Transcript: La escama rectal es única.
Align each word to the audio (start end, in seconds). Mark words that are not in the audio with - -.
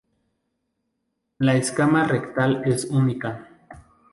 La 1.37 1.53
escama 1.55 2.07
rectal 2.07 2.63
es 2.65 2.85
única. 2.85 3.47